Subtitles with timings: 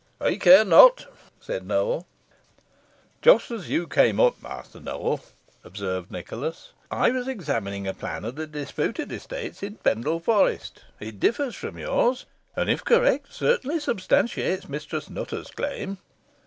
[0.19, 1.05] "I care not,"
[1.39, 2.07] said Nowell.
[3.21, 5.21] "Just as you came up, Master Nowell,"
[5.63, 10.81] observed Nicholas, "I was examining a plan of the disputed estates in Pendle Forest.
[10.99, 12.25] It differs from yours,
[12.55, 15.99] and, if correct, certainly substantiates Mistress Nutter's claim."